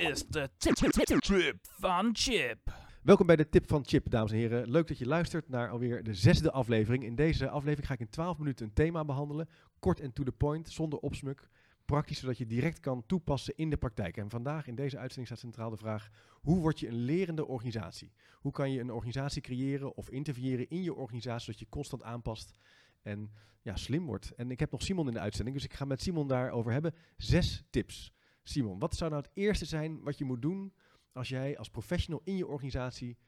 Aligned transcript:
is 0.00 0.26
de 0.26 0.50
tip 0.56 0.78
van 1.62 2.10
Chip. 2.12 2.74
Welkom 3.02 3.26
bij 3.26 3.36
de 3.36 3.48
Tip 3.48 3.68
van 3.68 3.82
Chip, 3.86 4.10
dames 4.10 4.32
en 4.32 4.38
heren. 4.38 4.70
Leuk 4.70 4.88
dat 4.88 4.98
je 4.98 5.06
luistert 5.06 5.48
naar 5.48 5.70
alweer 5.70 6.02
de 6.02 6.14
zesde 6.14 6.50
aflevering. 6.50 7.04
In 7.04 7.14
deze 7.14 7.48
aflevering 7.48 7.86
ga 7.86 7.94
ik 7.94 8.00
in 8.00 8.08
12 8.08 8.38
minuten 8.38 8.66
een 8.66 8.72
thema 8.72 9.04
behandelen. 9.04 9.48
Kort 9.78 10.00
en 10.00 10.12
to 10.12 10.22
the 10.22 10.32
point, 10.32 10.70
zonder 10.70 10.98
opsmuk. 10.98 11.48
Praktisch, 11.84 12.18
zodat 12.18 12.38
je 12.38 12.46
direct 12.46 12.80
kan 12.80 13.06
toepassen 13.06 13.56
in 13.56 13.70
de 13.70 13.76
praktijk. 13.76 14.16
En 14.16 14.30
vandaag 14.30 14.66
in 14.66 14.74
deze 14.74 14.98
uitzending 14.98 15.26
staat 15.26 15.38
centraal 15.38 15.70
de 15.70 15.76
vraag: 15.76 16.08
hoe 16.32 16.60
word 16.60 16.80
je 16.80 16.88
een 16.88 17.04
lerende 17.04 17.46
organisatie? 17.46 18.12
Hoe 18.34 18.52
kan 18.52 18.72
je 18.72 18.80
een 18.80 18.92
organisatie 18.92 19.42
creëren 19.42 19.96
of 19.96 20.10
interveneren 20.10 20.68
in 20.68 20.82
je 20.82 20.94
organisatie, 20.94 21.44
zodat 21.44 21.60
je 21.60 21.68
constant 21.68 22.02
aanpast 22.02 22.52
en 23.02 23.32
ja, 23.62 23.76
slim 23.76 24.06
wordt? 24.06 24.32
En 24.36 24.50
ik 24.50 24.60
heb 24.60 24.70
nog 24.70 24.82
Simon 24.82 25.06
in 25.06 25.14
de 25.14 25.20
uitzending, 25.20 25.56
dus 25.56 25.64
ik 25.64 25.74
ga 25.74 25.84
met 25.84 26.02
Simon 26.02 26.28
daarover 26.28 26.72
hebben. 26.72 26.94
Zes 27.16 27.64
tips. 27.70 28.12
Simon, 28.42 28.78
wat 28.78 28.94
zou 28.96 29.10
nou 29.10 29.22
het 29.22 29.30
eerste 29.34 29.64
zijn 29.64 30.02
wat 30.02 30.18
je 30.18 30.24
moet 30.24 30.42
doen 30.42 30.72
als 31.12 31.28
jij 31.28 31.58
als 31.58 31.70
professional 31.70 32.20
in 32.24 32.36
je 32.36 32.46
organisatie 32.46 33.18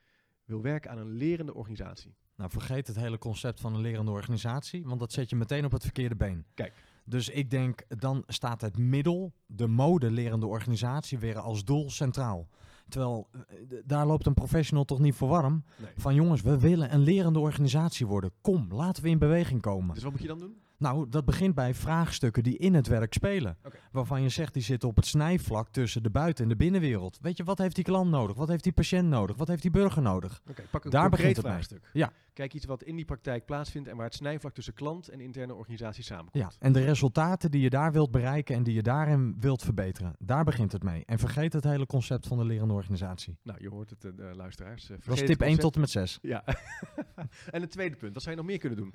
wil 0.45 0.61
werken 0.61 0.91
aan 0.91 0.97
een 0.97 1.11
lerende 1.11 1.53
organisatie? 1.53 2.15
Nou, 2.35 2.49
vergeet 2.49 2.87
het 2.87 2.95
hele 2.95 3.17
concept 3.17 3.59
van 3.59 3.73
een 3.73 3.81
lerende 3.81 4.11
organisatie, 4.11 4.85
want 4.85 4.99
dat 4.99 5.11
zet 5.11 5.29
je 5.29 5.35
meteen 5.35 5.65
op 5.65 5.71
het 5.71 5.83
verkeerde 5.83 6.15
been. 6.15 6.45
Kijk. 6.53 6.73
Dus 7.05 7.29
ik 7.29 7.49
denk, 7.49 7.99
dan 7.99 8.23
staat 8.27 8.61
het 8.61 8.77
middel, 8.77 9.33
de 9.45 9.67
mode 9.67 10.11
lerende 10.11 10.45
organisatie, 10.45 11.17
weer 11.19 11.39
als 11.39 11.63
doel 11.63 11.89
centraal. 11.89 12.47
Terwijl, 12.89 13.29
eh, 13.31 13.57
daar 13.85 14.05
loopt 14.05 14.25
een 14.25 14.33
professional 14.33 14.85
toch 14.85 14.99
niet 14.99 15.15
voor 15.15 15.29
warm. 15.29 15.63
Nee. 15.77 15.91
Van 15.97 16.15
jongens, 16.15 16.41
we 16.41 16.59
willen 16.59 16.93
een 16.93 16.99
lerende 16.99 17.39
organisatie 17.39 18.07
worden. 18.07 18.31
Kom, 18.41 18.73
laten 18.73 19.03
we 19.03 19.09
in 19.09 19.19
beweging 19.19 19.61
komen. 19.61 19.93
Dus 19.93 20.03
wat 20.03 20.11
moet 20.11 20.21
je 20.21 20.27
dan 20.27 20.39
doen? 20.39 20.61
Nou, 20.83 21.09
dat 21.09 21.25
begint 21.25 21.55
bij 21.55 21.73
vraagstukken 21.73 22.43
die 22.43 22.57
in 22.57 22.73
het 22.73 22.87
werk 22.87 23.13
spelen. 23.13 23.57
Waarvan 23.91 24.21
je 24.21 24.29
zegt, 24.29 24.53
die 24.53 24.63
zitten 24.63 24.89
op 24.89 24.95
het 24.95 25.05
snijvlak 25.05 25.69
tussen 25.69 26.03
de 26.03 26.09
buiten- 26.09 26.43
en 26.43 26.49
de 26.49 26.55
binnenwereld. 26.55 27.17
Weet 27.21 27.37
je, 27.37 27.43
wat 27.43 27.57
heeft 27.57 27.75
die 27.75 27.83
klant 27.83 28.09
nodig? 28.09 28.35
Wat 28.37 28.47
heeft 28.47 28.63
die 28.63 28.71
patiënt 28.73 29.09
nodig? 29.09 29.35
Wat 29.37 29.47
heeft 29.47 29.61
die 29.61 29.71
burger 29.71 30.01
nodig? 30.01 30.41
Oké, 30.49 30.63
pak 30.71 30.83
een 30.85 30.91
Daar 30.91 31.09
begint 31.09 31.35
het 31.35 31.45
mee. 31.45 31.51
vraagstuk. 31.53 31.89
Ja. 31.93 32.11
Kijk 32.33 32.53
iets 32.53 32.65
wat 32.65 32.83
in 32.83 32.95
die 32.95 33.05
praktijk 33.05 33.45
plaatsvindt 33.45 33.87
en 33.89 33.95
waar 33.95 34.05
het 34.05 34.13
snijvlak 34.15 34.53
tussen 34.53 34.73
klant 34.73 35.07
en 35.09 35.19
interne 35.21 35.53
organisatie 35.53 36.03
samenkomt. 36.03 36.43
Ja, 36.43 36.51
en 36.59 36.73
de 36.73 36.83
resultaten 36.83 37.51
die 37.51 37.61
je 37.61 37.69
daar 37.69 37.91
wilt 37.91 38.11
bereiken 38.11 38.55
en 38.55 38.63
die 38.63 38.73
je 38.73 38.81
daarin 38.83 39.35
wilt 39.39 39.63
verbeteren. 39.63 40.15
Daar 40.19 40.43
begint 40.43 40.71
het 40.71 40.83
mee. 40.83 41.03
En 41.05 41.19
vergeet 41.19 41.53
het 41.53 41.63
hele 41.63 41.85
concept 41.85 42.27
van 42.27 42.37
de 42.37 42.45
lerende 42.45 42.73
organisatie. 42.73 43.37
Nou, 43.43 43.59
je 43.61 43.69
hoort 43.69 43.89
het, 43.89 44.01
de 44.01 44.31
luisteraars. 44.35 44.83
eh, 44.83 44.89
Dat 44.89 44.97
is 44.97 45.03
vergeet 45.03 45.25
tip 45.27 45.39
het 45.39 45.47
1 45.47 45.59
concept. 45.59 45.61
tot 45.61 45.75
en 45.75 45.79
met 45.81 45.89
6. 45.89 46.19
Ja. 46.21 46.43
en 47.55 47.61
het 47.61 47.71
tweede 47.71 47.95
punt, 47.95 48.13
wat 48.13 48.23
zou 48.23 48.35
je 48.35 48.41
nog 48.41 48.49
meer 48.49 48.59
kunnen 48.59 48.77
doen? 48.77 48.93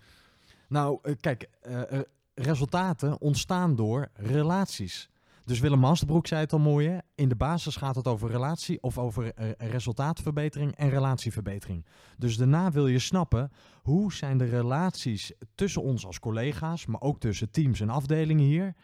Nou, 0.69 0.99
eh, 1.03 1.13
kijk, 1.21 1.49
eh, 1.61 1.93
eh, 1.93 2.01
resultaten 2.35 3.21
ontstaan 3.21 3.77
door 3.77 4.09
relaties. 4.15 5.11
Dus 5.45 5.61
Willem 5.61 5.85
Hansbroek 5.85 6.27
zei 6.27 6.41
het 6.41 6.53
al 6.53 6.59
mooi, 6.59 6.89
hè? 6.89 6.99
in 7.15 7.29
de 7.29 7.37
basis 7.37 7.77
gaat 7.77 7.95
het 7.95 8.07
over 8.07 8.31
relatie 8.31 8.83
of 8.83 8.99
over 8.99 9.33
resultaatverbetering 9.59 10.75
en 10.77 10.91
relatieverbetering. 10.91 11.87
Dus 12.19 12.37
daarna 12.37 12.71
wil 12.71 12.87
je 12.87 12.99
snappen, 12.99 13.53
hoe 13.83 14.13
zijn 14.13 14.39
de 14.39 14.45
relaties 14.45 15.33
tussen 15.55 15.83
ons 15.83 16.07
als 16.07 16.19
collega's, 16.19 16.87
maar 16.87 17.01
ook 17.01 17.21
tussen 17.21 17.51
teams 17.51 17.81
en 17.81 17.91
afdelingen 17.91 18.45
hier, 18.45 18.75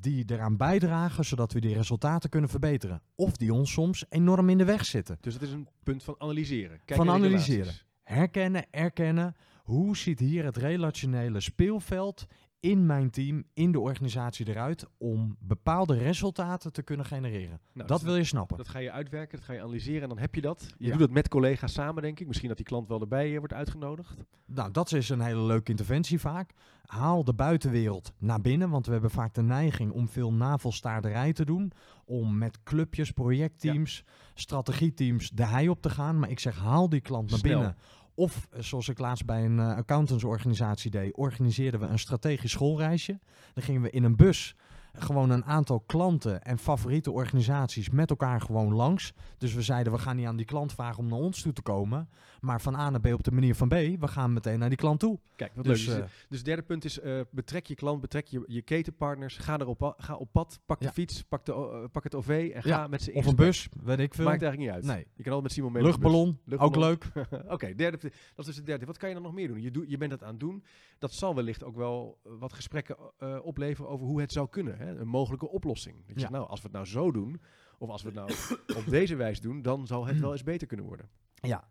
die 0.00 0.24
eraan 0.26 0.56
bijdragen 0.56 1.24
zodat 1.24 1.52
we 1.52 1.60
die 1.60 1.74
resultaten 1.74 2.30
kunnen 2.30 2.50
verbeteren. 2.50 3.02
Of 3.14 3.36
die 3.36 3.52
ons 3.52 3.72
soms 3.72 4.04
enorm 4.08 4.48
in 4.48 4.58
de 4.58 4.64
weg 4.64 4.84
zitten. 4.84 5.18
Dus 5.20 5.32
dat 5.32 5.42
is 5.42 5.52
een 5.52 5.68
punt 5.82 6.02
van 6.02 6.14
analyseren. 6.18 6.80
Kijk 6.84 6.98
Van 6.98 7.10
analyseren. 7.10 7.74
Herkennen, 8.02 8.64
erkennen. 8.70 9.34
Hoe 9.66 9.96
ziet 9.96 10.18
hier 10.18 10.44
het 10.44 10.56
relationele 10.56 11.40
speelveld 11.40 12.26
in 12.60 12.86
mijn 12.86 13.10
team, 13.10 13.44
in 13.54 13.72
de 13.72 13.80
organisatie 13.80 14.48
eruit, 14.48 14.86
om 14.98 15.36
bepaalde 15.40 15.98
resultaten 15.98 16.72
te 16.72 16.82
kunnen 16.82 17.06
genereren? 17.06 17.60
Nou, 17.72 17.88
dat 17.88 17.98
dus 17.98 18.08
wil 18.08 18.16
je 18.16 18.24
snappen. 18.24 18.56
Dat 18.56 18.68
ga 18.68 18.78
je 18.78 18.90
uitwerken, 18.90 19.36
dat 19.38 19.46
ga 19.46 19.52
je 19.52 19.60
analyseren 19.60 20.02
en 20.02 20.08
dan 20.08 20.18
heb 20.18 20.34
je 20.34 20.40
dat. 20.40 20.66
Je 20.78 20.84
Ja. 20.84 20.90
doet 20.90 21.00
dat 21.00 21.10
met 21.10 21.28
collega's 21.28 21.72
samen, 21.72 22.02
denk 22.02 22.20
ik. 22.20 22.26
Misschien 22.26 22.48
dat 22.48 22.56
die 22.56 22.66
klant 22.66 22.88
wel 22.88 23.00
erbij 23.00 23.32
eh, 23.32 23.38
wordt 23.38 23.52
uitgenodigd. 23.52 24.14
Nou, 24.46 24.70
dat 24.70 24.92
is 24.92 25.08
een 25.08 25.20
hele 25.20 25.40
leuke 25.42 25.70
interventie 25.70 26.20
vaak. 26.20 26.50
Haal 26.86 27.24
de 27.24 27.34
buitenwereld 27.34 28.12
naar 28.18 28.40
binnen, 28.40 28.70
want 28.70 28.86
we 28.86 28.92
hebben 28.92 29.10
vaak 29.10 29.34
de 29.34 29.42
neiging 29.42 29.92
om 29.92 30.08
veel 30.08 30.32
navelstaarderij 30.32 31.32
te 31.32 31.44
doen. 31.44 31.72
Om 32.04 32.38
met 32.38 32.62
clubjes, 32.62 33.10
projectteams, 33.10 34.04
strategieteams 34.34 35.30
de 35.30 35.44
hei 35.46 35.68
op 35.68 35.82
te 35.82 35.90
gaan. 35.90 36.18
Maar 36.18 36.30
ik 36.30 36.38
zeg, 36.40 36.58
haal 36.58 36.88
die 36.88 37.00
klant 37.00 37.30
naar 37.30 37.38
Snel. 37.38 37.52
binnen. 37.58 37.76
Of, 38.18 38.48
eh, 38.50 38.62
zoals 38.62 38.88
ik 38.88 38.98
laatst 38.98 39.24
bij 39.24 39.44
een 39.44 39.58
eh, 39.58 39.76
accountantsorganisatie 39.76 40.90
deed, 40.90 41.16
organiseerden 41.16 41.80
we 41.80 41.86
een 41.86 41.98
strategisch 41.98 42.50
schoolreisje. 42.50 43.18
Dan 43.54 43.62
gingen 43.62 43.82
we 43.82 43.90
in 43.90 44.04
een 44.04 44.16
bus 44.16 44.56
gewoon 44.98 45.30
een 45.30 45.44
aantal 45.44 45.80
klanten 45.80 46.42
en 46.42 46.58
favoriete 46.58 47.10
organisaties 47.10 47.90
met 47.90 48.10
elkaar 48.10 48.40
gewoon 48.40 48.74
langs. 48.74 49.12
Dus 49.38 49.54
we 49.54 49.62
zeiden, 49.62 49.92
we 49.92 49.98
gaan 49.98 50.16
niet 50.16 50.26
aan 50.26 50.36
die 50.36 50.46
klant 50.46 50.72
vragen 50.72 50.98
om 50.98 51.08
naar 51.08 51.18
ons 51.18 51.42
toe 51.42 51.52
te 51.52 51.62
komen. 51.62 52.08
Maar 52.40 52.60
van 52.60 52.74
A 52.74 52.90
naar 52.90 53.00
B 53.00 53.06
op 53.06 53.24
de 53.24 53.30
manier 53.32 53.54
van 53.54 53.68
B, 53.68 53.72
we 53.72 54.08
gaan 54.08 54.32
meteen 54.32 54.58
naar 54.58 54.68
die 54.68 54.78
klant 54.78 55.00
toe. 55.00 55.18
Kijk, 55.36 55.52
wat 55.54 55.64
Dus, 55.64 55.86
leuk. 55.86 55.96
eh, 55.96 56.02
Dus, 56.02 56.10
dus 56.28 56.36
het 56.38 56.46
derde 56.46 56.62
punt 56.62 56.84
is, 56.84 57.00
eh, 57.00 57.20
betrek 57.30 57.66
je 57.66 57.74
klant, 57.74 58.00
betrek 58.00 58.26
je, 58.26 58.42
je 58.46 58.62
ketenpartners. 58.62 59.36
Ga, 59.36 59.58
erop, 59.60 59.94
ga 59.98 60.14
op 60.14 60.28
pad, 60.32 60.58
pak 60.66 60.80
de 60.80 60.92
fiets, 60.92 61.22
pak, 61.22 61.44
de, 61.46 61.52
eh, 61.52 61.84
pak 61.92 62.04
het 62.04 62.14
OV 62.14 62.50
en 62.54 62.62
ga 62.62 62.68
Ja, 62.68 62.86
met 62.86 63.02
ze 63.02 63.12
in 63.12 63.18
Of 63.18 63.26
een 63.26 63.36
bus, 63.36 63.68
weet 63.84 63.98
ik 63.98 64.14
veel. 64.14 64.24
Maakt 64.24 64.42
eigenlijk 64.42 64.72
niet 64.72 64.84
uit. 64.84 64.96
Nee. 64.96 65.06
Je 65.14 65.22
kan 65.22 65.32
altijd 65.32 65.42
met 65.42 65.52
Simon 65.52 65.72
mee 65.72 65.82
de. 65.82 65.88
Luchtballon, 65.88 66.38
Luchtballon. 66.44 66.74
ook 66.74 66.80
leuk. 67.14 67.26
Oké, 67.54 67.74
derde, 67.74 67.98
dat 68.00 68.12
is 68.36 68.44
dus 68.44 68.56
het 68.56 68.66
derde. 68.66 68.86
Wat 68.86 68.96
kan 68.96 69.08
je 69.08 69.14
dan 69.14 69.24
nog 69.24 69.32
meer 69.34 69.48
doen? 69.48 69.60
Je, 69.62 69.70
doet, 69.70 69.84
je 69.90 69.96
bent 69.96 70.10
dat 70.10 70.22
aan 70.22 70.30
het 70.30 70.40
doen. 70.40 70.64
Dat 70.98 71.12
zal 71.12 71.34
wellicht 71.34 71.64
ook 71.64 71.76
wel 71.76 72.18
wat 72.22 72.52
gesprekken 72.52 72.96
opleveren 73.44 73.90
over 73.90 74.06
hoe 74.06 74.20
het 74.20 74.32
zou 74.32 74.48
kunnen. 74.48 74.78
Hè? 74.78 74.85
Een 74.86 75.08
mogelijke 75.08 75.48
oplossing. 75.48 75.96
Dat 75.96 76.06
je 76.06 76.12
Ja. 76.14 76.20
zegt, 76.20 76.32
nou, 76.32 76.48
als 76.48 76.60
we 76.60 76.66
het 76.66 76.74
nou 76.74 76.86
zo 76.86 77.10
doen, 77.12 77.40
of 77.78 77.88
als 77.88 78.02
we 78.02 78.08
het 78.08 78.16
nou 78.16 78.56
op 78.84 78.84
deze 78.90 79.16
wijze 79.16 79.40
doen, 79.40 79.62
dan 79.62 79.86
zal 79.86 80.06
het 80.06 80.18
wel 80.20 80.32
eens 80.32 80.42
beter 80.42 80.66
kunnen 80.66 80.86
worden. 80.86 81.08
Ja. 81.34 81.64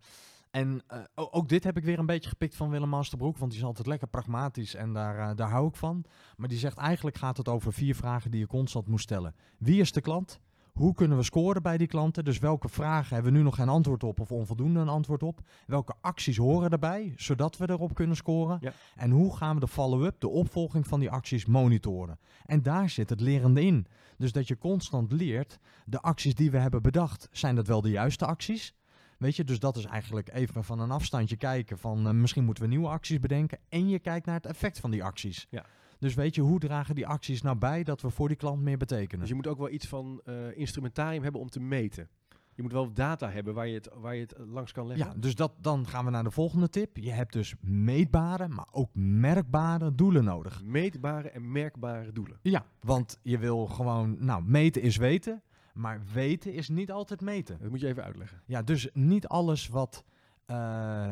En 0.52 0.82
eh, 0.88 1.00
ook 1.16 1.50
dit 1.50 1.64
heb 1.64 1.78
ik 1.78 1.84
weer 1.84 2.00
een 2.00 2.06
beetje 2.06 2.30
gepikt 2.30 2.56
van 2.56 2.70
Willem 2.70 2.90
Masterbroek, 2.90 3.38
want 3.38 3.52
die 3.52 3.60
is 3.60 3.66
altijd 3.66 3.88
lekker 3.88 4.08
pragmatisch 4.08 4.76
en 4.76 4.94
daar, 4.94 5.30
eh, 5.30 5.36
daar 5.36 5.50
hou 5.50 5.68
ik 5.68 5.76
van. 5.76 6.06
Maar 6.38 6.48
die 6.48 6.58
zegt 6.58 6.78
eigenlijk 6.78 7.18
gaat 7.18 7.38
het 7.38 7.48
over 7.48 7.74
vier 7.74 7.96
vragen 7.96 8.32
die 8.32 8.40
je 8.40 8.48
constant 8.48 8.88
moet 8.88 9.02
stellen. 9.02 9.36
Wie 9.58 9.82
is 9.82 9.92
de 9.92 10.02
klant? 10.02 10.40
Hoe 10.76 10.94
kunnen 10.94 11.18
we 11.18 11.24
scoren 11.24 11.62
bij 11.62 11.78
die 11.78 11.88
klanten? 11.88 12.26
Dus 12.26 12.40
welke 12.40 12.70
vragen 12.70 13.14
hebben 13.14 13.32
we 13.32 13.38
nu 13.38 13.44
nog 13.44 13.56
geen 13.56 13.70
antwoord 13.70 14.04
op 14.04 14.20
of 14.20 14.32
onvoldoende 14.32 14.80
een 14.80 14.90
antwoord 14.90 15.24
op? 15.24 15.40
Welke 15.66 15.94
acties 16.02 16.38
horen 16.38 16.70
erbij, 16.70 17.14
zodat 17.18 17.58
we 17.58 17.70
erop 17.70 17.94
kunnen 17.94 18.16
scoren? 18.16 18.58
Ja. 18.62 18.74
En 18.96 19.12
hoe 19.12 19.36
gaan 19.36 19.54
we 19.54 19.60
de 19.60 19.68
follow-up, 19.68 20.20
de 20.20 20.28
opvolging 20.28 20.88
van 20.88 21.00
die 21.00 21.10
acties 21.10 21.46
monitoren? 21.46 22.20
En 22.46 22.62
daar 22.62 22.90
zit 22.90 23.10
het 23.10 23.22
lerende 23.22 23.62
in. 23.62 23.88
Dus 24.18 24.32
dat 24.32 24.48
je 24.48 24.58
constant 24.58 25.12
leert, 25.12 25.60
de 25.86 26.02
acties 26.02 26.36
die 26.36 26.52
we 26.52 26.58
hebben 26.58 26.82
bedacht, 26.82 27.30
zijn 27.32 27.56
dat 27.56 27.68
wel 27.68 27.82
de 27.82 27.90
juiste 27.90 28.26
acties? 28.26 28.76
Weet 29.18 29.36
je, 29.36 29.44
dus 29.44 29.60
dat 29.60 29.78
is 29.78 29.86
eigenlijk 29.86 30.34
even 30.34 30.64
van 30.64 30.80
een 30.80 30.92
afstandje 30.92 31.36
kijken 31.36 31.78
van 31.78 32.08
eh, 32.08 32.14
misschien 32.14 32.46
moeten 32.46 32.64
we 32.64 32.70
nieuwe 32.70 32.88
acties 32.88 33.20
bedenken. 33.20 33.60
En 33.70 33.90
je 33.90 34.00
kijkt 34.00 34.26
naar 34.26 34.36
het 34.36 34.46
effect 34.46 34.80
van 34.80 34.92
die 34.92 35.04
acties. 35.04 35.48
Ja. 35.50 35.66
Dus 36.00 36.14
weet 36.14 36.36
je, 36.36 36.42
hoe 36.42 36.60
dragen 36.60 36.96
die 36.96 37.08
acties 37.08 37.42
nou 37.42 37.58
bij 37.58 37.84
dat 37.84 38.02
we 38.02 38.10
voor 38.10 38.28
die 38.28 38.38
klant 38.38 38.62
meer 38.62 38.78
betekenen? 38.78 39.20
Dus 39.20 39.30
je 39.30 39.36
moet 39.36 39.48
ook 39.48 39.58
wel 39.58 39.70
iets 39.70 39.88
van 39.88 40.22
eh, 40.26 40.58
instrumentarium 40.58 41.24
hebben 41.24 41.42
om 41.42 41.50
te 41.50 41.60
meten. 41.60 42.10
Je 42.54 42.62
moet 42.62 42.72
wel 42.72 42.94
data 42.94 43.30
hebben 43.30 43.54
waar 43.54 43.68
je 43.68 43.74
het, 43.74 43.90
waar 43.94 44.16
je 44.16 44.22
het 44.22 44.36
langs 44.48 44.72
kan 44.72 44.88
leggen. 44.88 45.08
ja, 45.08 45.14
dus 45.18 45.36
dat, 45.36 45.52
dan 45.62 45.88
gaan 45.88 46.06
we 46.06 46.12
naar 46.12 46.24
de 46.24 46.32
volgende 46.32 46.70
tip. 46.70 46.98
Je 46.98 47.12
hebt 47.12 47.34
dus 47.34 47.56
meetbare, 47.62 48.48
maar 48.48 48.68
ook 48.72 48.90
merkbare 48.94 49.96
doelen 49.96 50.24
nodig. 50.24 50.64
Meetbare 50.64 51.30
en 51.30 51.52
merkbare 51.52 52.12
doelen. 52.12 52.38
Ja, 52.42 52.66
want 52.80 53.20
je 53.22 53.38
wil 53.38 53.66
gewoon, 53.68 54.16
nou, 54.20 54.44
meten 54.44 54.82
is 54.82 54.98
weten, 54.98 55.42
maar 55.74 56.02
weten 56.14 56.54
is 56.54 56.70
niet 56.70 56.92
altijd 56.92 57.22
meten. 57.22 57.58
Dat 57.62 57.70
moet 57.70 57.80
je 57.80 57.88
even 57.88 58.04
uitleggen. 58.04 58.42
Ja, 58.46 58.62
dus 58.62 58.90
niet 58.94 59.28
alles 59.28 59.68
wat. 59.68 60.04
eh, 60.46 61.12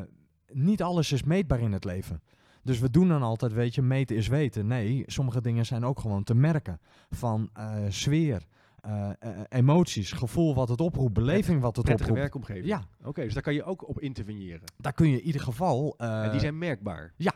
niet 0.51 0.81
alles 0.83 1.11
is 1.11 1.23
meetbaar 1.23 1.59
in 1.59 1.71
het 1.71 1.83
leven. 1.83 2.21
Dus 2.63 2.79
we 2.79 2.90
doen 2.90 3.07
dan 3.07 3.22
altijd, 3.24 3.53
weet 3.53 3.75
je, 3.75 3.81
meten 3.81 4.16
is 4.16 4.28
weten. 4.28 4.68
Nee, 4.68 5.03
sommige 5.06 5.41
dingen 5.41 5.66
zijn 5.66 5.85
ook 5.85 6.00
gewoon 6.00 6.24
te 6.24 6.36
merken. 6.36 6.80
Van 7.10 7.50
eh, 7.54 7.75
sfeer, 7.89 8.45
eh, 8.81 9.10
eh, 9.19 9.30
emoties, 9.50 10.12
gevoel 10.12 10.56
wat 10.56 10.69
het 10.69 10.81
oproept, 10.81 11.13
beleving 11.13 11.62
wat 11.62 11.75
het 11.75 11.86
Prettige 11.86 12.10
oproept. 12.12 12.31
werkomgeving. 12.33 12.65
Ja, 12.68 12.83
Oké, 13.04 13.24
dus 13.24 13.33
daar 13.33 13.44
kan 13.44 13.54
je 13.54 13.63
ook 13.63 13.88
op 13.88 14.00
interveneren. 14.00 14.62
daar 14.77 14.94
kun 14.94 15.10
je 15.10 15.18
in 15.19 15.25
ieder 15.25 15.42
geval. 15.42 15.95
en 15.98 16.31
die 16.31 16.39
zijn 16.39 16.57
merkbaar. 16.57 17.13
ja. 17.18 17.33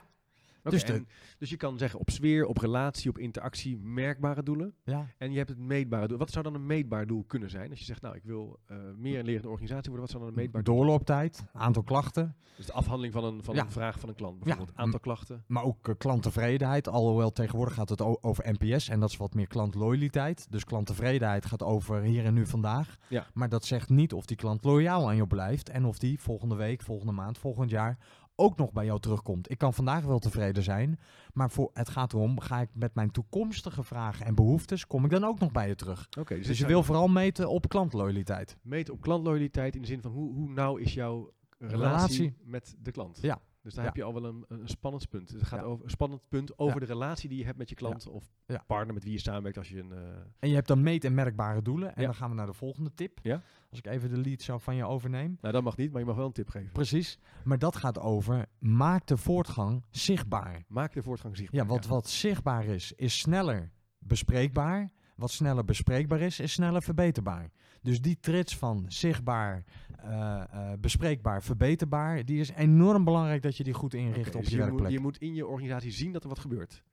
Dus 0.63 0.83
en- 0.83 1.07
dus 1.37 1.49
je 1.49 1.57
kan 1.57 1.77
zeggen 1.77 1.99
op 1.99 2.09
sfeer, 2.09 2.45
op 2.45 2.57
relatie, 2.57 3.09
op 3.09 3.17
interactie, 3.17 3.77
merkbare 3.77 4.43
doelen. 4.43 4.73
ja, 4.83 5.07
En 5.17 5.31
je 5.31 5.37
hebt 5.37 5.49
het 5.49 5.57
meetbare 5.59 6.07
doel. 6.07 6.17
Wat 6.17 6.31
zou 6.31 6.43
dan 6.43 6.53
een 6.53 6.65
meetbaar 6.65 7.07
doel 7.07 7.23
kunnen 7.23 7.49
zijn? 7.49 7.69
Als 7.69 7.79
je 7.79 7.85
zegt, 7.85 8.01
nou, 8.01 8.15
ik 8.15 8.23
wil 8.23 8.59
eh, 8.65 8.77
meer 8.97 9.19
een 9.19 9.25
lerende 9.25 9.49
organisatie 9.49 9.89
worden, 9.91 10.01
wat 10.01 10.09
zou 10.09 10.23
dan 10.23 10.31
een 10.31 10.39
meetbaar 10.39 10.63
doel 10.63 10.75
doorlooptijd, 10.75 11.45
aantal 11.53 11.83
klachten, 11.83 12.35
Dus 12.57 12.65
de 12.65 12.73
afhandeling 12.73 13.13
van 13.13 13.23
een, 13.23 13.43
van 13.43 13.55
Ja. 13.55 13.63
een 13.63 13.71
vraag 13.71 13.99
van 13.99 14.09
een 14.09 14.15
klant, 14.15 14.39
bijvoorbeeld. 14.39 14.77
Ja. 14.77 14.83
Aantal 14.83 14.99
klachten. 14.99 15.43
maar 15.47 15.63
ook 15.63 15.87
eh, 15.87 15.95
klanttevredenheid. 15.97 16.87
Alhoewel 16.87 17.31
tegenwoordig 17.31 17.73
gaat 17.73 17.89
het 17.89 18.01
over 18.23 18.55
NPS 18.59 18.89
en 18.89 18.99
dat 18.99 19.09
is 19.09 19.17
wat 19.17 19.33
meer 19.33 19.47
klantloyaliteit. 19.47 20.47
Dus 20.51 20.63
klanttevredenheid 20.63 21.45
gaat 21.45 21.63
over 21.63 22.01
hier 22.01 22.25
en 22.25 22.33
nu 22.33 22.45
vandaag. 22.45 22.97
Ja. 23.07 23.27
Maar 23.33 23.49
dat 23.49 23.65
zegt 23.65 23.89
niet 23.89 24.13
of 24.13 24.25
die 24.25 24.37
klant 24.37 24.63
loyaal 24.63 25.07
aan 25.07 25.15
je 25.15 25.27
blijft 25.27 25.69
en 25.69 25.85
of 25.85 25.97
die 25.97 26.19
volgende 26.19 26.55
week, 26.55 26.81
volgende 26.81 27.11
maand, 27.13 27.37
volgend 27.37 27.69
jaar 27.69 27.97
ook 28.39 28.57
nog 28.57 28.71
bij 28.71 28.85
jou 28.85 28.99
terugkomt. 28.99 29.51
Ik 29.51 29.57
kan 29.57 29.73
vandaag 29.73 30.03
wel 30.03 30.19
tevreden 30.19 30.63
zijn, 30.63 30.99
maar 31.33 31.51
voor, 31.51 31.69
het 31.73 31.89
gaat 31.89 32.13
erom, 32.13 32.39
ga 32.39 32.61
ik 32.61 32.69
met 32.73 32.95
mijn 32.95 33.11
toekomstige 33.11 33.83
vragen 33.83 34.25
en 34.25 34.35
behoeftes, 34.35 34.87
kom 34.87 35.05
ik 35.05 35.11
dan 35.11 35.23
ook 35.23 35.39
nog 35.39 35.51
bij 35.51 35.67
je 35.67 35.75
terug. 35.75 36.07
Oké, 36.19 36.35
Dus, 36.35 36.47
dit 36.47 36.57
je 36.57 36.65
wil 36.65 36.83
vooral 36.83 37.07
meten 37.07 37.49
op 37.49 37.69
klantloyaliteit. 37.69 38.57
meten 38.61 38.93
op 38.93 39.01
klantloyaliteit 39.01 39.75
in 39.75 39.81
de 39.81 39.87
zin 39.87 40.01
van 40.01 40.11
hoe, 40.11 40.33
hoe 40.33 40.49
nauw 40.49 40.75
is 40.75 40.93
jouw 40.93 41.31
relatie, 41.59 41.77
Relatie. 41.77 42.33
met 42.43 42.75
de 42.79 42.91
klant. 42.91 43.17
Ja. 43.21 43.39
Dus 43.67 43.75
daar 43.75 43.85
Ja. 43.85 43.89
heb 43.91 43.99
je 43.99 44.03
al 44.07 44.13
wel 44.21 44.25
een, 44.25 44.45
een 44.47 44.67
spannend 44.67 45.09
punt. 45.09 45.29
Het 45.29 45.43
gaat 45.43 45.59
Ja. 45.59 45.65
over 45.65 45.83
een 45.83 45.89
spannend 45.89 46.21
punt 46.29 46.57
over 46.57 46.73
Ja. 46.73 46.79
de 46.79 46.93
relatie 46.93 47.29
die 47.29 47.37
je 47.37 47.45
hebt 47.45 47.57
met 47.57 47.69
je 47.69 47.75
klant 47.75 48.07
of 48.07 48.31
partner 48.67 48.93
met 48.93 49.03
wie 49.03 49.11
je 49.13 49.19
samenwerkt 49.19 49.57
als 49.57 49.69
je 49.69 49.79
een. 49.79 49.91
eh, 49.91 49.97
En 50.39 50.49
je 50.49 50.55
hebt 50.55 50.67
dan 50.67 50.83
meet- 50.83 51.03
en 51.03 51.13
merkbare 51.13 51.61
doelen. 51.61 51.95
En 51.95 52.03
dan 52.03 52.15
gaan 52.15 52.29
we 52.29 52.35
naar 52.35 52.45
de 52.45 52.53
volgende 52.53 52.93
tip. 52.93 53.19
Ja. 53.21 53.41
Als 53.69 53.79
ik 53.79 53.85
even 53.87 54.09
de 54.09 54.17
lead 54.17 54.41
zo 54.41 54.57
van 54.57 54.75
je 54.75 54.85
overneem. 54.85 55.37
nou, 55.41 55.53
dat 55.53 55.63
mag 55.63 55.77
niet, 55.77 55.91
maar 55.91 55.99
je 56.01 56.07
mag 56.07 56.15
wel 56.15 56.25
een 56.25 56.31
tip 56.31 56.49
geven. 56.49 56.71
Precies. 56.71 57.19
Maar 57.43 57.59
dat 57.59 57.75
gaat 57.75 57.99
over, 57.99 58.45
maak 58.59 59.07
de 59.07 59.17
voortgang 59.17 59.83
zichtbaar. 59.89 60.63
Maak 60.67 60.93
de 60.93 61.03
voortgang 61.03 61.37
zichtbaar. 61.37 61.61
Ja, 61.61 61.67
wat, 61.67 61.85
wat 61.85 62.07
zichtbaar 62.09 62.65
is, 62.65 62.91
is 62.91 63.17
sneller 63.19 63.71
bespreekbaar. 63.99 64.91
Wat 65.15 65.31
sneller 65.31 65.65
bespreekbaar 65.65 66.19
is, 66.19 66.39
is 66.39 66.51
sneller 66.51 66.81
verbeterbaar. 66.81 67.51
Dus 67.81 68.01
die 68.01 68.19
trits 68.19 68.57
van 68.57 68.85
zichtbaar, 68.87 69.63
eh, 70.07 70.71
eh, 70.71 70.79
bespreekbaar, 70.79 71.43
verbeterbaar, 71.43 72.25
die 72.25 72.39
is 72.39 72.49
enorm 72.49 73.03
belangrijk 73.03 73.41
dat 73.41 73.57
je 73.57 73.63
die 73.63 73.73
goed 73.73 73.93
inricht 73.93 74.35
op 74.35 74.41
dus 74.41 74.49
je 74.49 74.55
je, 74.55 74.61
werkplek. 74.61 74.83
moet, 74.83 74.91
je 74.91 74.99
moet 74.99 75.17
in 75.17 75.33
je 75.33 75.47
organisatie 75.47 75.91
zien 75.91 76.11
dat 76.11 76.23
er 76.23 76.29
wat 76.29 76.39
gebeurt. 76.39 76.83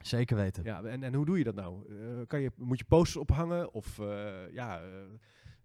Zeker 0.00 0.36
weten. 0.36 0.64
Ja, 0.64 0.82
en, 0.82 1.02
en 1.02 1.14
hoe 1.14 1.24
doe 1.24 1.38
je 1.38 1.44
dat 1.44 1.54
nou? 1.54 1.84
Eh, 1.88 1.96
kan 2.26 2.40
je, 2.40 2.50
moet 2.56 2.78
je 2.78 2.84
posters 2.84 3.16
ophangen 3.16 3.72
of 3.72 4.00
ja, 4.52 4.80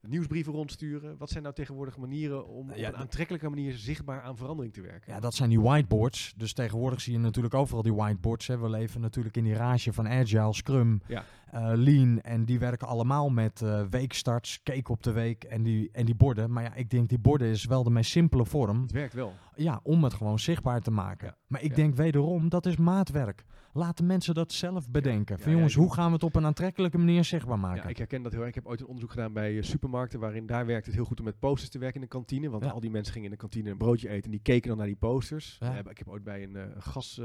nieuwsbrieven 0.01 0.53
rondsturen? 0.53 1.17
Wat 1.17 1.29
zijn 1.29 1.43
nou 1.43 1.55
tegenwoordig 1.55 1.97
manieren 1.97 2.47
om 2.47 2.69
op 2.69 2.77
een 2.77 2.95
aantrekkelijke 2.95 3.49
manier 3.49 3.73
zichtbaar 3.73 4.21
aan 4.21 4.37
verandering 4.37 4.73
te 4.73 4.81
werken? 4.81 5.13
Ja, 5.13 5.19
dat 5.19 5.33
zijn 5.33 5.49
die 5.49 5.61
whiteboards. 5.61 6.33
Dus 6.37 6.53
tegenwoordig 6.53 7.01
zie 7.01 7.13
je 7.13 7.19
natuurlijk 7.19 7.53
overal 7.53 7.81
die 7.81 7.93
whiteboards. 7.93 8.47
Hè. 8.47 8.57
We 8.57 8.69
leven 8.69 9.01
natuurlijk 9.01 9.37
in 9.37 9.43
die 9.43 9.55
rage 9.55 9.93
van 9.93 10.07
Agile, 10.07 10.53
Scrum, 10.53 11.01
Ja. 11.07 11.23
Eh, 11.51 11.71
Lean. 11.75 12.21
En 12.21 12.45
die 12.45 12.59
werken 12.59 12.87
allemaal 12.87 13.29
met 13.29 13.61
eh, 13.61 13.81
weekstarts, 13.89 14.63
cake 14.63 14.91
op 14.91 15.03
de 15.03 15.11
week 15.11 15.43
en 15.43 15.63
die, 15.63 15.89
en 15.91 16.05
die 16.05 16.15
borden. 16.15 16.51
Maar 16.51 16.63
ja, 16.63 16.73
ik 16.73 16.89
denk 16.89 17.09
die 17.09 17.19
borden 17.19 17.47
is 17.47 17.65
wel 17.65 17.83
de 17.83 17.89
meest 17.89 18.11
simpele 18.11 18.45
vorm. 18.45 18.81
Het 18.81 18.91
werkt 18.91 19.13
wel. 19.13 19.33
Ja, 19.55 19.79
om 19.83 20.03
het 20.03 20.13
gewoon 20.13 20.39
zichtbaar 20.39 20.81
te 20.81 20.91
maken. 20.91 21.27
Ja. 21.27 21.35
Maar 21.47 21.61
ik 21.63 21.69
Ja. 21.69 21.75
denk 21.75 21.95
wederom, 21.95 22.49
dat 22.49 22.65
is 22.65 22.75
maatwerk. 22.77 23.45
Laat 23.73 23.97
de 23.97 24.03
mensen 24.03 24.33
dat 24.33 24.51
zelf 24.51 24.89
bedenken. 24.89 25.35
Ja, 25.37 25.43
van 25.43 25.51
jongens, 25.51 25.73
hoe 25.75 25.93
gaan 25.93 26.07
we 26.07 26.13
het 26.13 26.23
op 26.23 26.35
een 26.35 26.45
aantrekkelijke 26.45 26.97
manier 26.97 27.23
zichtbaar 27.23 27.59
maken? 27.59 27.83
Ja, 27.83 27.89
ik 27.89 27.97
herken 27.97 28.23
dat 28.23 28.31
heel 28.31 28.39
erg. 28.41 28.49
Ik 28.49 28.55
heb 28.55 28.65
ooit 28.65 28.79
een 28.79 28.85
onderzoek 28.85 29.11
gedaan 29.11 29.33
bij 29.33 29.57
eh, 29.57 29.63
supermarkten, 29.63 30.19
waarin 30.19 30.45
daar 30.45 30.65
werkt 30.65 30.85
het 30.85 30.95
heel 30.95 31.05
goed 31.05 31.19
om 31.19 31.25
met 31.25 31.39
posters 31.39 31.69
te 31.69 31.77
werken 31.79 31.95
in 32.01 32.01
de 32.01 32.13
kantine. 32.13 32.49
Want 32.49 32.71
al 32.71 32.79
die 32.79 32.89
mensen 32.91 33.13
gingen 33.13 33.27
in 33.27 33.33
de 33.33 33.39
kantine 33.41 33.69
een 33.69 33.77
broodje 33.77 34.09
eten 34.09 34.23
en 34.23 34.31
die 34.31 34.39
keken 34.39 34.67
dan 34.67 34.77
naar 34.77 34.87
die 34.87 34.95
posters. 34.95 35.57
Ik 35.89 35.97
heb 35.97 36.07
ooit 36.07 36.23
bij 36.23 36.43
een 36.43 36.57
gas, 36.77 37.21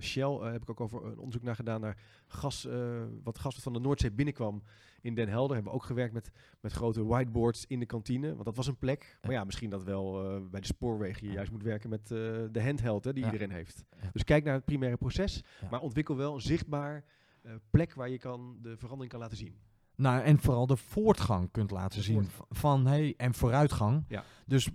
Shell, 0.00 0.30
heb 0.42 0.62
ik 0.62 0.70
ook 0.70 0.80
over 0.80 1.04
een 1.06 1.18
onderzoek 1.18 1.42
naar 1.42 1.54
gedaan 1.54 1.80
naar 1.80 1.96
gas, 2.26 2.68
wat 3.24 3.38
gas 3.38 3.56
van 3.56 3.72
de 3.72 3.78
Noordzee 3.80 4.10
binnenkwam 4.12 4.62
in 5.00 5.14
Den 5.14 5.28
Helder. 5.28 5.54
Hebben 5.54 5.72
we 5.72 5.78
ook 5.78 5.84
gewerkt 5.84 6.12
met, 6.12 6.30
met 6.60 6.72
grote 6.72 7.04
whiteboards 7.04 7.64
in 7.66 7.78
de 7.78 7.86
kantine, 7.86 8.32
want 8.32 8.44
dat 8.44 8.56
was 8.56 8.66
een 8.66 8.76
plek. 8.78 9.18
Maar 9.22 9.32
ja, 9.32 9.44
misschien 9.44 9.70
dat 9.70 9.82
wel 9.82 10.24
eh, 10.34 10.40
bij 10.50 10.60
de 10.60 10.66
spoorwegen 10.66 11.26
je 11.26 11.32
juist 11.32 11.50
moet 11.50 11.62
werken 11.62 11.90
met 11.90 12.00
eh, 12.00 12.08
de 12.50 12.62
handheld 12.62 13.04
hè, 13.04 13.12
die 13.12 13.24
Ja. 13.24 13.32
iedereen 13.32 13.54
heeft. 13.54 13.84
Ja. 14.02 14.10
Dus 14.12 14.24
kijk 14.24 14.44
naar 14.44 14.54
het 14.54 14.64
primaire 14.64 14.96
proces, 14.96 15.42
maar 15.70 15.80
ontwikkel 15.80 16.16
wel 16.16 16.34
een 16.34 16.40
zichtbaar 16.40 17.04
eh, 17.42 17.52
plek 17.70 17.94
waar 17.94 18.08
je 18.08 18.18
kan 18.18 18.58
de 18.62 18.76
verandering 18.76 19.10
kan 19.10 19.20
laten 19.20 19.36
zien. 19.36 19.56
Nou, 19.96 20.22
en 20.22 20.38
vooral 20.38 20.66
de 20.66 20.76
voortgang 20.76 21.50
kunt 21.50 21.70
laten 21.70 22.02
zien 22.02 22.28
van 22.50 22.86
hey, 22.86 23.14
en 23.16 23.34
vooruitgang. 23.34 24.04
Ja. 24.08 24.24
Dus 24.46 24.68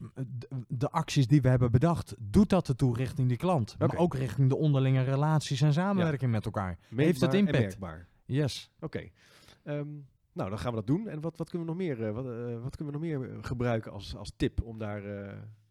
de 0.67 0.89
acties 0.89 1.27
die 1.27 1.41
we 1.41 1.49
hebben 1.49 1.71
bedacht, 1.71 2.15
doet 2.19 2.49
dat 2.49 2.67
ertoe 2.67 2.95
richting 2.95 3.27
die 3.27 3.37
klant. 3.37 3.75
Maar 3.79 3.95
ook 3.95 4.13
richting 4.13 4.49
de 4.49 4.55
onderlinge 4.55 5.03
relaties 5.03 5.61
en 5.61 5.73
samenwerking 5.73 6.31
met 6.31 6.45
elkaar. 6.45 6.77
Heeft 6.95 7.21
het 7.21 7.33
en 7.33 7.39
impact? 7.39 7.77
Yes. 8.29 8.71
Oké. 8.79 9.09
Ehm, 9.63 9.87
nou, 10.33 10.49
dan 10.49 10.59
gaan 10.59 10.69
we 10.69 10.77
dat 10.77 10.87
doen. 10.87 11.07
En 11.07 11.21
wat, 11.21 11.37
wat 11.37 11.49
kunnen 11.49 11.67
we 11.67 11.73
nog 11.73 11.81
meer, 11.81 12.07
eh, 12.07 12.13
wat, 12.13 12.25
eh, 12.25 12.61
wat 12.61 12.75
kunnen 12.75 12.99
we 12.99 12.99
nog 12.99 13.01
meer 13.01 13.31
eh, 13.31 13.37
gebruiken 13.41 13.91
als, 13.91 14.15
als 14.15 14.33
tip 14.35 14.61
om 14.61 14.77
daar 14.77 15.03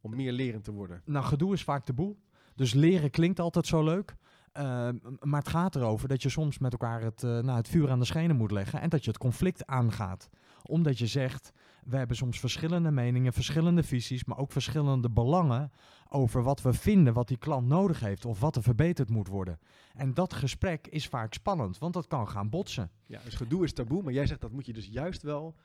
om 0.00 0.16
meer 0.16 0.32
lerend 0.32 0.64
te 0.64 0.72
worden? 0.72 1.02
Nou, 1.04 1.24
gedoe 1.24 1.52
is 1.52 1.64
vaak 1.64 1.84
taboe. 1.84 2.16
Dus 2.54 2.74
leren 2.74 3.10
klinkt 3.10 3.40
altijd 3.40 3.66
zo 3.66 3.84
leuk. 3.84 4.14
M- 4.62 5.16
maar 5.20 5.40
het 5.40 5.48
gaat 5.48 5.76
erover 5.76 6.08
dat 6.08 6.22
je 6.22 6.28
soms 6.28 6.58
met 6.58 6.72
elkaar 6.72 7.02
het, 7.02 7.22
eh, 7.22 7.30
nou, 7.30 7.56
het 7.56 7.68
vuur 7.68 7.90
aan 7.90 7.98
de 7.98 8.04
schenen 8.04 8.36
moet 8.36 8.50
leggen. 8.50 8.80
En 8.80 8.88
dat 8.88 9.04
je 9.04 9.10
het 9.10 9.18
conflict 9.18 9.66
aangaat. 9.66 10.28
Omdat 10.62 10.98
je 10.98 11.06
zegt, 11.06 11.52
we 11.84 11.96
hebben 11.96 12.16
soms 12.16 12.40
verschillende 12.40 12.90
meningen, 12.90 13.32
verschillende 13.32 13.82
visies, 13.82 14.24
maar 14.24 14.38
ook 14.38 14.52
verschillende 14.52 15.10
belangen 15.10 15.72
over 16.08 16.42
wat 16.42 16.62
we 16.62 16.72
vinden, 16.72 17.12
wat 17.12 17.28
die 17.28 17.36
klant 17.38 17.66
nodig 17.68 18.00
heeft 18.00 18.24
of 18.24 18.40
wat 18.40 18.56
er 18.56 18.62
verbeterd 18.62 19.10
moet 19.10 19.28
worden. 19.28 19.58
En 19.94 20.14
dat 20.14 20.32
gesprek 20.34 20.86
is 20.86 21.06
vaak 21.06 21.34
spannend, 21.34 21.78
want 21.78 21.94
dat 21.94 22.06
kan 22.06 22.28
gaan 22.28 22.48
botsen. 22.50 22.90
Ja, 23.06 23.20
dus 23.24 23.34
gedoe 23.34 23.64
is 23.64 23.72
taboe, 23.72 24.02
maar 24.02 24.12
jij 24.12 24.26
zegt 24.26 24.40
dat 24.40 24.52
moet 24.52 24.66
je 24.66 24.72
dus 24.72 24.86
juist 24.86 25.22
wel. 25.22 25.56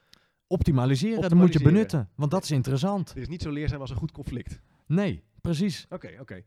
Optimaliseren, 0.48 1.22
dat 1.22 1.32
moet 1.34 1.40
je 1.40 1.44
Optimaliseren. 1.46 1.74
benutten, 1.90 2.10
want 2.16 2.32
dat 2.32 2.44
is 2.44 2.52
interessant. 2.52 3.12
Er 3.12 3.18
is 3.22 3.28
niet 3.28 3.42
zo 3.42 3.50
leerzaam 3.52 3.80
als 3.82 3.90
een 3.90 3.96
goed 3.98 4.12
conflict. 4.12 4.60
Nee, 4.86 5.24
precies. 5.42 5.86
Oké, 5.90 6.10
oké. 6.20 6.34
Eh, 6.36 6.42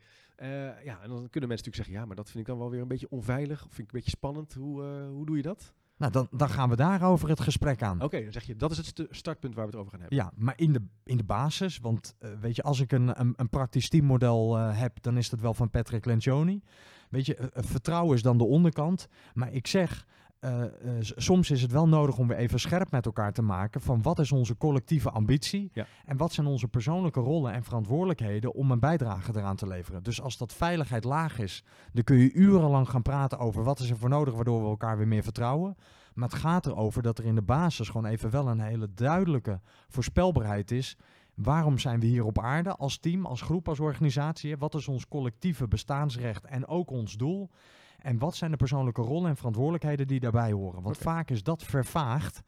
ja, 0.84 1.00
en 1.02 1.08
dan 1.08 1.28
kunnen 1.30 1.48
mensen 1.48 1.48
natuurlijk 1.48 1.76
zeggen, 1.76 1.94
ja, 1.94 2.04
maar 2.04 2.16
dat 2.16 2.30
vind 2.30 2.38
ik 2.38 2.46
dan 2.46 2.58
wel 2.58 2.70
weer 2.70 2.80
een 2.80 2.88
beetje 2.88 3.10
onveilig. 3.10 3.64
Of 3.64 3.74
vind 3.74 3.88
ik 3.88 3.94
een 3.94 3.98
beetje 4.00 4.16
spannend. 4.16 4.54
Hoe, 4.54 4.82
eh, 4.82 5.08
hoe 5.08 5.26
doe 5.26 5.36
je 5.36 5.42
dat? 5.42 5.72
Nou, 5.96 6.12
dan, 6.12 6.28
dan 6.30 6.48
gaan 6.48 6.68
we 6.68 6.76
daarover 6.76 7.28
het 7.28 7.40
gesprek 7.40 7.82
aan. 7.82 8.02
Oké, 8.02 8.22
dan 8.22 8.32
zeg 8.32 8.44
je, 8.44 8.56
dat 8.56 8.70
is 8.70 8.76
het 8.76 9.06
startpunt 9.10 9.54
waar 9.54 9.64
we 9.64 9.70
het 9.70 9.80
over 9.80 9.90
gaan 9.90 10.00
hebben. 10.00 10.18
Ja, 10.18 10.32
maar 10.36 10.54
in 10.56 10.72
de, 10.72 10.82
in 11.04 11.16
de 11.16 11.24
basis, 11.24 11.78
want 11.78 12.14
eh, 12.18 12.30
weet 12.40 12.56
je, 12.56 12.62
als 12.62 12.80
ik 12.80 12.92
een, 12.92 13.20
een, 13.20 13.32
een 13.36 13.48
praktisch 13.48 13.88
teammodel 13.88 14.56
eh, 14.56 14.78
heb, 14.78 15.02
dan 15.02 15.16
is 15.16 15.30
dat 15.30 15.40
wel 15.40 15.54
van 15.54 15.70
Patrick 15.70 16.04
Lencioni. 16.04 16.62
Weet 17.10 17.26
je, 17.26 17.34
eh, 17.34 17.46
eh, 17.52 17.64
vertrouwen 17.64 18.16
is 18.16 18.22
dan 18.22 18.38
de 18.38 18.44
onderkant. 18.44 19.08
Maar 19.34 19.52
ik 19.52 19.66
zeg, 19.66 20.06
eh, 20.46 20.62
eh, 20.62 20.70
soms 21.00 21.50
is 21.50 21.62
het 21.62 21.72
wel 21.72 21.88
nodig 21.88 22.18
om 22.18 22.28
weer 22.28 22.36
even 22.36 22.60
scherp 22.60 22.90
met 22.90 23.06
elkaar 23.06 23.32
te 23.32 23.42
maken 23.42 23.80
van 23.80 24.02
wat 24.02 24.18
is 24.18 24.32
onze 24.32 24.56
collectieve 24.56 25.10
ambitie 25.10 25.70
Ja. 25.72 25.86
en 26.04 26.16
wat 26.16 26.32
zijn 26.32 26.46
onze 26.46 26.68
persoonlijke 26.68 27.20
rollen 27.20 27.52
en 27.52 27.64
verantwoordelijkheden 27.64 28.54
om 28.54 28.70
een 28.70 28.80
bijdrage 28.80 29.32
eraan 29.34 29.56
te 29.56 29.66
leveren. 29.66 30.02
Dus 30.02 30.20
als 30.20 30.36
dat 30.36 30.52
veiligheid 30.52 31.04
laag 31.04 31.38
is, 31.38 31.64
dan 31.92 32.04
kun 32.04 32.16
je 32.16 32.32
urenlang 32.32 32.88
gaan 32.88 33.02
praten 33.02 33.38
over 33.38 33.64
wat 33.64 33.78
is 33.80 33.90
er 33.90 33.96
voor 33.96 34.08
nodig 34.08 34.34
waardoor 34.34 34.62
we 34.62 34.68
elkaar 34.68 34.96
weer 34.96 35.08
meer 35.08 35.22
vertrouwen. 35.22 35.76
Maar 36.14 36.28
het 36.28 36.38
gaat 36.38 36.66
erover 36.66 37.02
dat 37.02 37.18
er 37.18 37.24
in 37.24 37.34
de 37.34 37.42
basis 37.42 37.88
gewoon 37.88 38.06
even 38.06 38.30
wel 38.30 38.48
een 38.48 38.60
hele 38.60 38.88
duidelijke 38.94 39.60
voorspelbaarheid 39.88 40.70
is. 40.70 40.96
Waarom 41.34 41.78
zijn 41.78 42.00
we 42.00 42.06
hier 42.06 42.24
op 42.24 42.38
aarde 42.38 42.76
als 42.76 42.98
team, 42.98 43.26
als 43.26 43.40
groep, 43.40 43.68
als 43.68 43.80
organisatie? 43.80 44.56
Wat 44.56 44.74
is 44.74 44.88
ons 44.88 45.08
collectieve 45.08 45.68
bestaansrecht 45.68 46.44
en 46.44 46.66
ook 46.66 46.90
ons 46.90 47.16
doel? 47.16 47.50
En 47.98 48.18
wat 48.18 48.34
zijn 48.36 48.50
de 48.50 48.56
persoonlijke 48.56 49.02
rollen 49.02 49.28
en 49.30 49.36
verantwoordelijkheden 49.36 50.06
die 50.06 50.20
daarbij 50.20 50.52
horen? 50.52 50.82
Want 50.82 50.98
vaak 50.98 51.30
is 51.30 51.42
dat 51.42 51.62
vervaagd. 51.62 52.42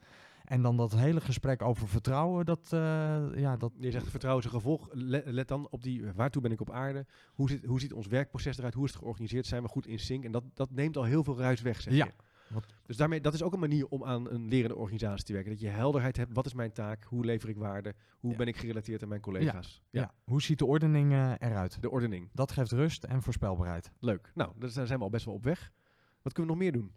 En 0.44 0.62
dan 0.62 0.76
dat 0.76 0.92
hele 0.96 1.20
gesprek 1.20 1.62
over 1.62 1.88
vertrouwen, 1.88 2.44
dat, 2.46 2.60
eh, 2.72 2.80
ja, 3.34 3.56
dat, 3.56 3.72
Je 3.78 3.90
zegt 3.90 4.10
vertrouwen 4.10 4.44
is 4.44 4.50
een 4.50 4.56
gevolg. 4.60 4.88
Let, 4.92 5.22
let 5.26 5.48
dan 5.48 5.66
op 5.70 5.82
die, 5.82 6.12
waartoe 6.14 6.42
ben 6.42 6.52
ik 6.52 6.60
op 6.60 6.70
aarde? 6.70 7.06
Hoe, 7.32 7.48
zit, 7.50 7.64
hoe 7.64 7.80
ziet 7.80 7.92
ons 7.92 8.06
werkproces 8.06 8.58
eruit? 8.58 8.74
Hoe 8.74 8.84
is 8.84 8.90
het 8.90 9.00
georganiseerd? 9.00 9.46
Zijn 9.46 9.62
we 9.62 9.68
goed 9.68 9.86
in 9.86 9.98
sync? 9.98 10.24
En 10.24 10.32
dat, 10.32 10.44
dat 10.54 10.70
neemt 10.70 10.96
al 10.96 11.04
heel 11.04 11.24
veel 11.24 11.38
ruis 11.38 11.60
weg, 11.60 11.80
zeg 11.80 11.94
Ja. 11.94 12.04
je. 12.04 12.12
Wat- 12.50 12.66
Dus 12.86 12.96
daarmee, 12.96 13.20
dat 13.20 13.34
is 13.34 13.42
ook 13.42 13.52
een 13.52 13.58
manier 13.58 13.86
om 13.86 14.04
aan 14.04 14.30
een 14.30 14.48
lerende 14.48 14.76
organisatie 14.76 15.24
te 15.24 15.32
werken. 15.32 15.50
Dat 15.50 15.60
je 15.60 15.68
helderheid 15.68 16.16
hebt. 16.16 16.32
Wat 16.34 16.46
is 16.46 16.54
mijn 16.54 16.72
taak? 16.72 17.04
Hoe 17.04 17.24
lever 17.24 17.48
ik 17.48 17.56
waarde? 17.56 17.94
Hoe 18.18 18.30
Ja. 18.30 18.36
ben 18.36 18.46
ik 18.46 18.56
gerelateerd 18.56 19.02
aan 19.02 19.08
mijn 19.08 19.20
collega's? 19.20 19.82
ja. 19.90 20.12
Hoe 20.24 20.42
ziet 20.42 20.58
de 20.58 20.66
ordening 20.66 21.12
eh, 21.12 21.32
eruit? 21.38 21.82
De 21.82 21.90
ordening. 21.90 22.28
Dat 22.32 22.52
geeft 22.52 22.72
rust 22.72 23.04
en 23.04 23.22
voorspelbaarheid. 23.22 23.90
Leuk. 24.00 24.30
Nou, 24.34 24.52
daar 24.58 24.70
zijn 24.70 24.86
we 24.98 24.98
al 25.04 25.10
best 25.10 25.24
wel 25.24 25.34
op 25.34 25.44
weg. 25.44 25.70
Wat 26.22 26.32
kunnen 26.32 26.52
we 26.54 26.58
nog 26.62 26.72
meer 26.72 26.80
doen? 26.80 26.92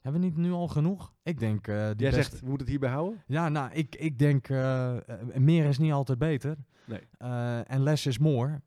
Hebben 0.00 0.20
we 0.20 0.26
niet 0.26 0.36
nu 0.36 0.50
al 0.52 0.68
genoeg? 0.68 1.14
Ik 1.22 1.38
denk... 1.38 1.66
eh, 1.68 1.74
die 1.74 1.82
Jij 1.82 1.94
beste- 1.96 2.14
zegt, 2.22 2.30
we 2.40 2.48
moeten 2.48 2.58
het 2.58 2.68
hierbij 2.68 2.90
houden? 2.90 3.22
Ja, 3.26 3.48
nou, 3.48 3.72
ik, 3.72 3.94
ik 3.96 4.18
denk 4.18 4.48
eh, 4.48 4.96
meer 5.34 5.64
is 5.64 5.78
niet 5.78 5.92
altijd 5.92 6.18
beter. 6.18 6.56
Nee. 6.86 7.00
En 7.64 7.82
less 7.82 8.06
is 8.06 8.18
more. 8.18 8.60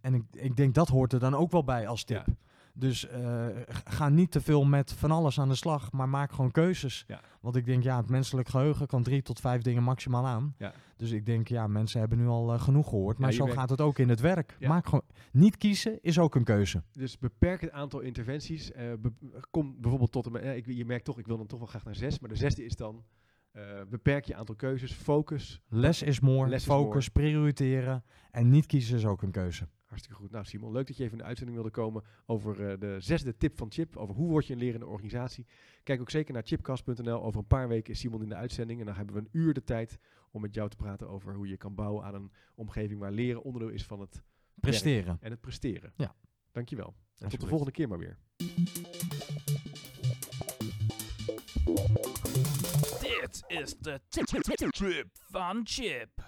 En 0.00 0.14
ik, 0.14 0.22
ik 0.30 0.56
denk 0.56 0.74
dat 0.74 0.88
hoort 0.88 1.12
er 1.12 1.18
dan 1.20 1.34
ook 1.34 1.50
wel 1.50 1.64
bij 1.64 1.86
als 1.88 2.04
tip. 2.04 2.24
Ja. 2.26 2.34
Dus 2.78 3.08
eh, 3.08 3.46
ga 3.84 4.08
niet 4.08 4.30
te 4.30 4.40
veel 4.40 4.64
met 4.64 4.92
van 4.92 5.10
alles 5.10 5.40
aan 5.40 5.48
de 5.48 5.54
slag, 5.54 5.92
maar 5.92 6.08
maak 6.08 6.32
gewoon 6.32 6.50
keuzes. 6.50 7.04
Ja. 7.06 7.20
Want 7.40 7.56
ik 7.56 7.64
denk, 7.64 7.82
ja, 7.82 7.96
het 7.96 8.08
menselijk 8.10 8.48
geheugen 8.48 8.86
kan 8.86 9.02
drie 9.02 9.22
tot 9.22 9.40
vijf 9.40 9.62
dingen 9.62 9.82
maximaal 9.82 10.26
aan. 10.26 10.54
Ja. 10.58 10.72
Dus 10.96 11.10
ik 11.10 11.26
denk, 11.26 11.48
ja, 11.48 11.66
mensen 11.66 12.00
hebben 12.00 12.18
nu 12.18 12.26
al 12.26 12.52
eh, 12.52 12.60
genoeg 12.60 12.88
gehoord. 12.88 13.18
Maar 13.18 13.32
zo 13.32 13.44
werkt- 13.44 13.58
gaat 13.58 13.70
het 13.70 13.80
ook 13.80 13.98
in 13.98 14.08
het 14.08 14.20
werk. 14.20 14.56
Ja. 14.58 14.68
Maak 14.68 14.84
gewoon, 14.84 15.04
niet 15.32 15.56
kiezen 15.56 15.98
is 16.02 16.18
ook 16.18 16.34
een 16.34 16.44
keuze. 16.44 16.82
Dus 16.92 17.18
beperk 17.18 17.60
het 17.60 17.70
aantal 17.70 18.00
interventies. 18.00 18.72
Eh, 18.72 18.92
be- 18.98 19.12
kom 19.50 19.76
bijvoorbeeld 19.80 20.12
tot... 20.12 20.26
Een, 20.26 20.36
eh, 20.36 20.56
ik, 20.56 20.66
je 20.66 20.84
merkt 20.84 21.04
toch, 21.04 21.18
ik 21.18 21.26
wil 21.26 21.36
dan 21.36 21.46
toch 21.46 21.58
wel 21.58 21.68
graag 21.68 21.84
naar 21.84 21.94
zes. 21.96 22.18
Maar 22.18 22.28
de 22.30 22.36
zesde 22.36 22.64
is 22.64 22.76
dan... 22.76 23.04
eh, 23.52 23.62
beperk 23.88 24.24
je 24.24 24.34
aantal 24.34 24.54
keuzes. 24.54 24.92
Focus. 24.92 25.60
Less 25.68 26.02
is 26.02 26.20
more, 26.20 26.48
Less 26.48 26.66
is 26.66 26.72
focus, 26.72 27.08
prioriteren. 27.08 28.04
En 28.30 28.50
niet 28.50 28.66
kiezen 28.66 28.96
is 28.96 29.06
ook 29.06 29.22
een 29.22 29.30
keuze. 29.30 29.68
Hartstikke 29.86 30.20
goed. 30.20 30.30
Nou 30.30 30.44
Simon, 30.44 30.72
leuk 30.72 30.86
dat 30.86 30.96
je 30.96 31.02
even 31.02 31.16
in 31.16 31.22
de 31.22 31.28
uitzending 31.28 31.56
wilde 31.56 31.72
komen 31.72 32.02
over 32.26 32.70
eh, 32.70 32.80
de 32.80 32.96
zesde 33.00 33.36
tip 33.36 33.56
van 33.56 33.72
Chip. 33.72 33.96
Over 33.96 34.14
hoe 34.14 34.28
word 34.28 34.46
je 34.46 34.52
een 34.52 34.58
lerende 34.58 34.86
organisatie. 34.86 35.46
Kijk 35.82 36.00
ook 36.00 36.10
zeker 36.10 36.34
naar 36.34 36.42
chipcast.nl. 36.42 37.22
Over 37.22 37.40
een 37.40 37.46
paar 37.46 37.68
weken 37.68 37.92
is 37.92 37.98
Simon 37.98 38.22
in 38.22 38.28
de 38.28 38.34
uitzending. 38.34 38.80
En 38.80 38.86
dan 38.86 38.94
hebben 38.94 39.14
we 39.14 39.20
een 39.20 39.28
uur 39.32 39.54
de 39.54 39.64
tijd 39.64 39.98
om 40.30 40.40
met 40.40 40.54
jou 40.54 40.68
te 40.68 40.76
praten 40.76 41.08
over 41.08 41.34
hoe 41.34 41.48
je 41.48 41.56
kan 41.56 41.74
bouwen 41.74 42.04
aan 42.04 42.14
een 42.14 42.32
omgeving 42.54 43.00
waar 43.00 43.12
leren 43.12 43.42
onderdeel 43.42 43.70
is 43.70 43.84
van 43.84 44.00
het 44.00 44.22
Presteren. 44.54 45.18
en 45.20 45.30
het 45.30 45.40
presteren. 45.40 45.92
Ja. 45.96 46.14
Dankjewel. 46.52 46.94
En 47.18 47.28
tot 47.28 47.40
de 47.40 47.46
volgende 47.46 47.72
keer 47.72 47.88
maar 47.88 47.98
weer. 47.98 48.18
Dit 53.00 53.44
is 53.46 53.76
de 53.78 54.00
Trip 54.08 54.28
van 55.30 55.60
Chip. 55.64 56.25